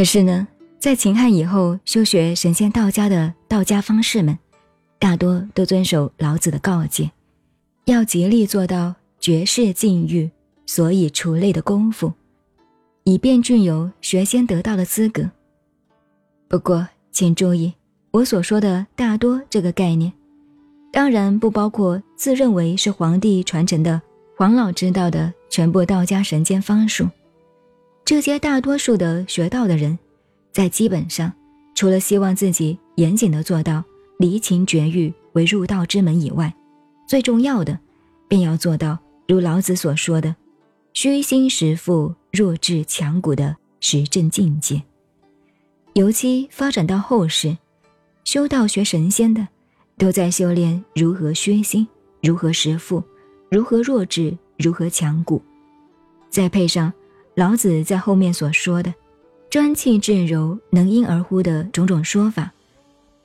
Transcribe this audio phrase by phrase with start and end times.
[0.00, 4.38] 可是呢，在秦汉以后修学神仙道家的道家方士们，
[4.98, 7.10] 大多都遵守老子的告诫，
[7.84, 10.30] 要竭力做到绝世禁欲，
[10.64, 12.14] 所以除类的功夫，
[13.04, 15.30] 以便具有学仙得道的资格。
[16.48, 17.74] 不过，请注意，
[18.10, 20.10] 我所说的大多这个概念，
[20.90, 24.00] 当然不包括自认为是皇帝传承的
[24.38, 27.06] 黄老知道的全部道家神仙方术。
[28.04, 29.98] 这些大多数的学道的人，
[30.52, 31.32] 在基本上，
[31.74, 33.84] 除了希望自己严谨的做到
[34.18, 36.52] 离情绝欲为入道之门以外，
[37.06, 37.78] 最重要的，
[38.26, 40.34] 便要做到如老子所说的
[40.92, 44.82] “虚心实腹，弱智强骨”的实证境界。
[45.94, 47.56] 尤其发展到后世，
[48.24, 49.46] 修道学神仙的，
[49.96, 51.86] 都在修炼如何虚心，
[52.22, 53.02] 如何实腹，
[53.50, 55.40] 如何弱智，如何强骨，
[56.28, 56.92] 再配上。
[57.40, 58.92] 老子在后面所说的
[59.48, 62.52] “专气致柔，能婴儿乎”的种种说法，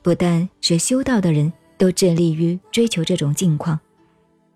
[0.00, 3.78] 不但是修道的人都致力于追求这种境况，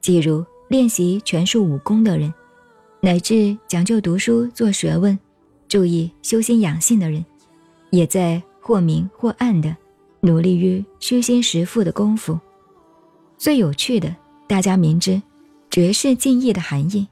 [0.00, 2.32] 即如练习拳术武功的人，
[3.02, 5.18] 乃至讲究读书做学问、
[5.68, 7.22] 注意修心养性的人，
[7.90, 9.76] 也在或明或暗的
[10.20, 12.40] 努力于虚心实腹的功夫。
[13.36, 14.16] 最有趣的，
[14.48, 15.20] 大家明知
[15.70, 17.06] 绝世静意的含义，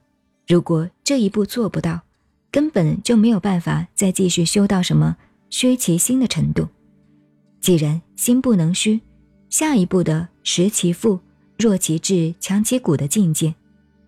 [0.47, 2.01] 如果这一步做不到。
[2.51, 5.17] 根本就没有办法再继续修到什么
[5.51, 6.67] 虚其心的程度。
[7.61, 9.01] 既然心不能虚，
[9.51, 11.19] 下一步的实其腹、
[11.59, 13.55] 弱其志、强其骨的境界，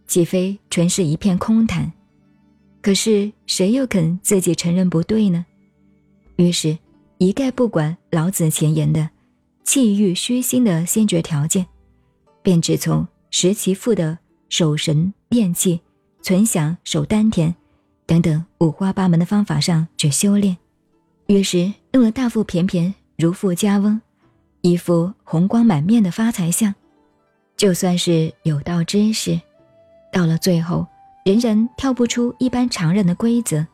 [0.07, 1.93] 岂非纯是一片空谈？
[2.81, 5.45] 可是谁又肯自己承认不对呢？
[6.37, 6.79] 于是，
[7.19, 9.11] 一概不管老子前言的
[9.65, 11.67] 气欲虚心的先决条件，
[12.43, 14.19] 便只从实其腹的
[14.49, 15.81] 守神炼气、
[16.23, 17.55] 存想守丹田。
[18.11, 20.57] 等等五花八门的方法上去修炼，
[21.29, 24.01] 于是弄了大腹便便如富家翁，
[24.63, 26.75] 一副红光满面的发财相。
[27.57, 29.41] 就算是有道之士，
[30.13, 30.85] 到了最后
[31.25, 33.65] 仍然跳不出一般常人的规则，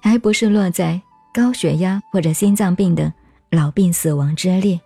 [0.00, 1.02] 还不是落在
[1.34, 3.12] 高血压或者心脏病等
[3.50, 4.80] 老病死亡之列。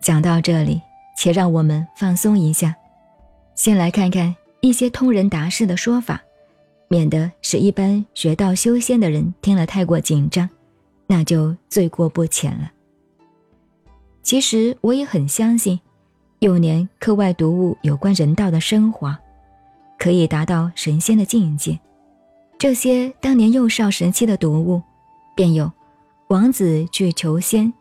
[0.00, 0.82] 讲到这里，
[1.16, 2.74] 且让我们放松一下，
[3.54, 6.20] 先来看看一些通人达士的说法。
[6.92, 10.50] 免得使一般学道修仙的人听了太过紧张，
[11.06, 12.72] 那就罪过不浅了。
[14.24, 15.78] 其实我也很相信，
[16.40, 19.16] 幼年课外读物有关人道的升华，
[20.00, 21.78] 可以达到神仙的境界。
[22.58, 24.82] 这些当年幼少时期的读物，
[25.36, 25.70] 便有
[26.26, 27.72] “王子去求仙，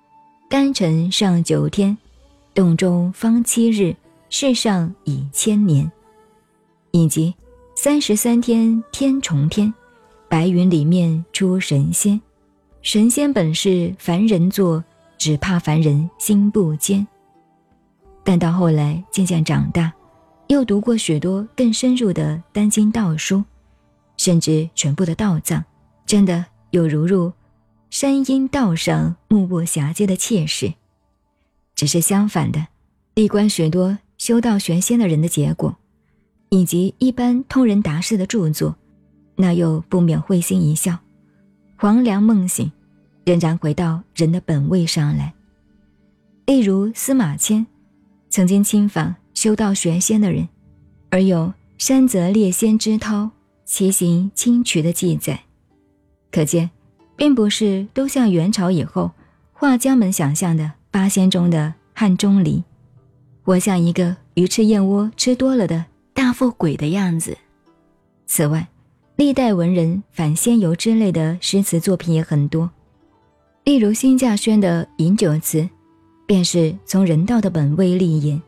[0.47, 1.97] 丹辰上九天，
[2.53, 3.96] 洞中方七日，
[4.30, 5.91] 世上已千年”，
[6.91, 7.34] 以及。
[7.81, 9.73] 三十三天天重天，
[10.28, 12.19] 白云里面出神仙，
[12.81, 14.84] 神仙本是凡人做，
[15.17, 17.07] 只怕凡人心不坚。
[18.22, 19.94] 但到后来渐渐长大，
[20.47, 23.41] 又读过许多更深入的丹经道书，
[24.17, 25.63] 甚至全部的道藏，
[26.06, 27.31] 真的有如入
[27.90, 30.73] 山阴道上目不暇接的切实。
[31.75, 32.67] 只是相反的，
[33.13, 35.78] 闭关许多修道玄仙的人的结果。
[36.49, 38.75] 以及一般通人达士的著作，
[39.35, 40.97] 那又不免会心一笑，
[41.77, 42.71] 黄粱梦醒，
[43.23, 45.33] 仍然回到人的本位上来。
[46.45, 47.65] 例如司马迁，
[48.29, 50.49] 曾经亲访修道玄仙的人，
[51.11, 53.29] 而有山泽列仙之涛，
[53.66, 55.41] 其行清渠的记载，
[56.31, 56.71] 可见，
[57.16, 59.11] 并不是都像元朝以后
[59.53, 62.63] 画家们想象的八仙中的汉钟离，
[63.43, 65.85] 我像一个鱼翅燕窝吃多了的。
[66.29, 67.35] 大富鬼的样子。
[68.28, 68.67] 此外，
[69.16, 72.69] 历代文人反仙游之类的诗词作品也很多，
[73.63, 75.67] 例如辛稼轩的饮酒词，
[76.28, 78.40] 便是从人道的本位立言，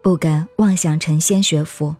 [0.00, 1.96] 不敢妄想成仙学佛。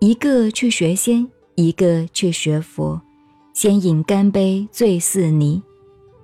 [0.00, 3.00] 一个去学仙，一个去学佛，
[3.54, 5.62] 先饮干杯醉似泥，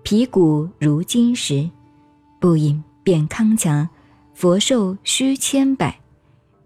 [0.03, 1.71] 皮骨如金石，
[2.41, 3.89] 不饮便康强，
[4.35, 5.97] 佛寿须千百。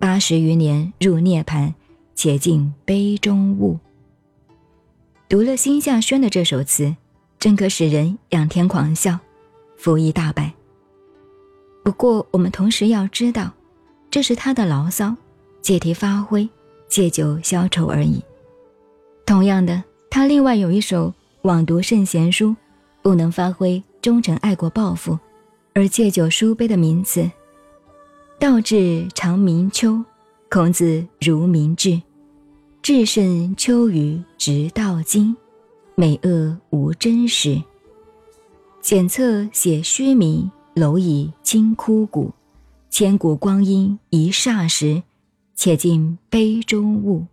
[0.02, 1.72] 八十余年入涅槃，
[2.16, 3.78] 且尽杯中物。
[5.28, 6.96] 读了辛稼轩的这首词，
[7.38, 9.16] 真可使人仰天狂笑，
[9.76, 10.52] 福一大白。
[11.84, 13.52] 不过，我们同时要知道，
[14.10, 15.14] 这是他的牢骚，
[15.60, 16.49] 借题发挥，
[16.88, 18.20] 借酒消愁而已。
[19.25, 22.56] 同样的，他另外有一首枉读圣贤书，
[23.02, 25.16] 不能发挥忠诚爱国抱负，
[25.75, 27.31] 而借酒书杯的名词。
[28.43, 30.05] 道至长明秋，
[30.50, 32.03] 孔子如明志，
[32.83, 35.37] 至胜秋余直到今。
[35.94, 37.62] 美恶无真实。
[38.81, 42.33] 检测写虚名，蝼蚁惊枯骨。
[42.91, 45.05] 千古光阴一霎时，
[45.55, 47.25] 且尽杯中物。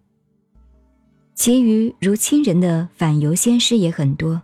[1.34, 4.40] 其余如亲人的反游仙诗也很多，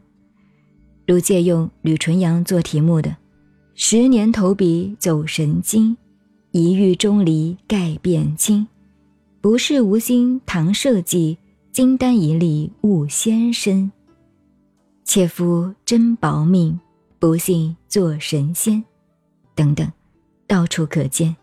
[1.06, 3.16] 如借用吕纯阳做题目的
[3.76, 5.96] “十年投笔走神经，
[6.58, 8.66] 一遇钟离盖变清。
[9.42, 11.38] 不是无心唐社稷，
[11.74, 13.92] 金丹一粒悟仙身。
[15.04, 16.80] 切夫真薄命，
[17.20, 18.82] 不信做神仙。”
[19.54, 19.92] 等等。
[20.48, 21.36] 到处可见。